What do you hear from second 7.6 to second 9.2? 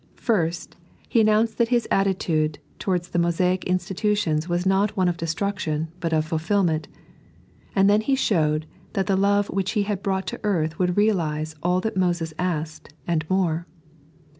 and then He Hhowed that the